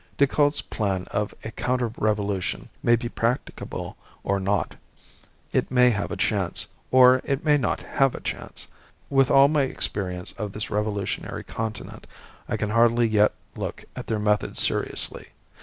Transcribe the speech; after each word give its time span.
Decoud's 0.17 0.63
plan 0.63 1.03
of 1.11 1.35
a 1.43 1.51
counter 1.51 1.89
revolution 1.99 2.69
may 2.81 2.95
be 2.95 3.07
practicable 3.07 3.97
or 4.23 4.39
not, 4.39 4.73
it 5.53 5.69
may 5.69 5.91
have 5.91 6.09
a 6.09 6.17
chance, 6.17 6.65
or 6.89 7.21
it 7.23 7.45
may 7.45 7.55
not 7.55 7.83
have 7.83 8.15
a 8.15 8.19
chance. 8.19 8.65
With 9.11 9.29
all 9.29 9.47
my 9.47 9.61
experience 9.61 10.31
of 10.39 10.53
this 10.53 10.71
revolutionary 10.71 11.43
continent, 11.43 12.07
I 12.49 12.57
can 12.57 12.71
hardly 12.71 13.07
yet 13.07 13.33
look 13.55 13.85
at 13.95 14.07
their 14.07 14.17
methods 14.17 14.59
seriously. 14.59 15.33